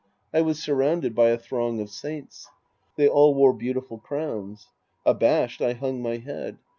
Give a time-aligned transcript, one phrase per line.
[0.33, 2.47] I was surrounded by a throng of saints.
[2.95, 4.69] They all wore beautiful crowns.
[5.05, 6.57] Abashed, I hung my head.